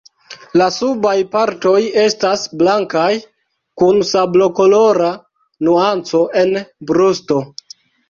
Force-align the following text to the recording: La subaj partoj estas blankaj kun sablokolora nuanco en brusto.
La 0.59 0.67
subaj 0.77 1.11
partoj 1.35 1.73
estas 2.05 2.47
blankaj 2.63 3.11
kun 3.83 4.03
sablokolora 4.15 5.15
nuanco 5.71 6.27
en 6.45 6.61
brusto. 6.95 7.43